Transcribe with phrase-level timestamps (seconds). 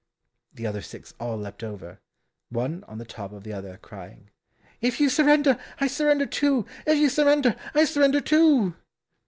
[0.51, 1.99] The other six all leapt over,
[2.49, 4.31] one on the top of the other, crying,
[4.81, 6.65] "If you surrender, I surrender too!
[6.87, 8.73] If you surrender, I surrender too!"